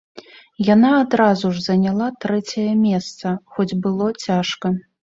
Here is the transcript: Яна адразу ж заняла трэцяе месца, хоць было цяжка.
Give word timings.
Яна 0.69 0.89
адразу 1.01 1.51
ж 1.57 1.63
заняла 1.67 2.09
трэцяе 2.27 2.67
месца, 2.89 3.39
хоць 3.57 3.71
было 3.87 4.13
цяжка. 4.27 4.67